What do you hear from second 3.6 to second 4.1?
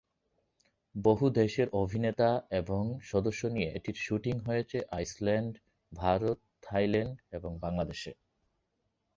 এটির